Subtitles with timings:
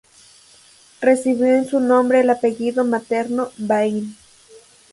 [0.99, 4.17] Recibió en su nombre el apellido materno Bain.